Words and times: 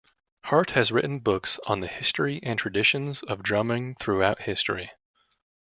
Hart 0.45 0.71
has 0.71 0.91
written 0.91 1.19
books 1.19 1.59
on 1.67 1.81
the 1.81 1.87
history 1.87 2.39
and 2.41 2.57
traditions 2.57 3.21
of 3.21 3.43
drumming 3.43 3.93
throughout 3.93 4.41
history. 4.41 4.91